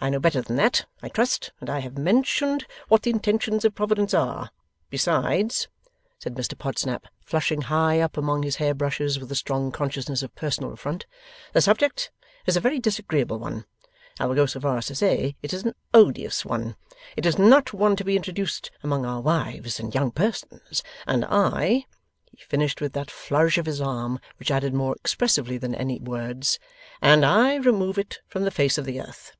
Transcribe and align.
I 0.00 0.10
know 0.10 0.18
better 0.18 0.42
than 0.42 0.56
that, 0.56 0.84
I 1.00 1.08
trust, 1.08 1.52
and 1.60 1.70
I 1.70 1.78
have 1.78 1.96
mentioned 1.96 2.66
what 2.88 3.02
the 3.02 3.10
intentions 3.10 3.64
of 3.64 3.76
Providence 3.76 4.12
are. 4.12 4.50
Besides,' 4.90 5.68
said 6.18 6.34
Mr 6.34 6.58
Podsnap, 6.58 7.06
flushing 7.24 7.60
high 7.62 8.00
up 8.00 8.16
among 8.16 8.42
his 8.42 8.56
hair 8.56 8.74
brushes, 8.74 9.20
with 9.20 9.30
a 9.30 9.36
strong 9.36 9.70
consciousness 9.70 10.24
of 10.24 10.34
personal 10.34 10.72
affront, 10.72 11.06
'the 11.52 11.60
subject 11.60 12.10
is 12.46 12.56
a 12.56 12.60
very 12.60 12.80
disagreeable 12.80 13.38
one. 13.38 13.64
I 14.18 14.26
will 14.26 14.34
go 14.34 14.44
so 14.46 14.58
far 14.58 14.76
as 14.78 14.86
to 14.86 14.96
say 14.96 15.36
it 15.40 15.52
is 15.54 15.62
an 15.62 15.76
odious 15.94 16.44
one. 16.44 16.74
It 17.16 17.24
is 17.24 17.38
not 17.38 17.72
one 17.72 17.94
to 17.94 18.02
be 18.02 18.16
introduced 18.16 18.72
among 18.82 19.06
our 19.06 19.20
wives 19.20 19.78
and 19.78 19.94
young 19.94 20.10
persons, 20.10 20.82
and 21.06 21.24
I' 21.26 21.86
He 22.36 22.38
finished 22.42 22.80
with 22.80 22.92
that 22.94 23.08
flourish 23.08 23.56
of 23.56 23.66
his 23.66 23.80
arm 23.80 24.18
which 24.40 24.50
added 24.50 24.74
more 24.74 24.96
expressively 24.96 25.58
than 25.58 25.76
any 25.76 26.00
words, 26.00 26.58
And 27.00 27.24
I 27.24 27.54
remove 27.54 27.98
it 27.98 28.18
from 28.26 28.42
the 28.42 28.50
face 28.50 28.76
of 28.76 28.84
the 28.84 29.00
earth. 29.00 29.36